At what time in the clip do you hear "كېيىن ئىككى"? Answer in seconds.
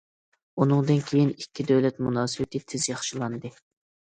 1.09-1.65